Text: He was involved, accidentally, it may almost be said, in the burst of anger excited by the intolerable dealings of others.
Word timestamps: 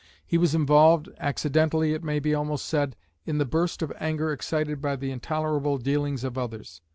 He 0.25 0.39
was 0.39 0.55
involved, 0.55 1.09
accidentally, 1.19 1.93
it 1.93 2.03
may 2.03 2.19
almost 2.33 2.65
be 2.65 2.69
said, 2.69 2.95
in 3.23 3.37
the 3.37 3.45
burst 3.45 3.83
of 3.83 3.93
anger 3.99 4.31
excited 4.33 4.81
by 4.81 4.95
the 4.95 5.11
intolerable 5.11 5.77
dealings 5.77 6.23
of 6.23 6.39
others. 6.39 6.81